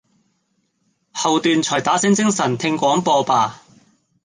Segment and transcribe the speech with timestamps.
[1.13, 3.61] 後段才打醒精神聽廣播吧！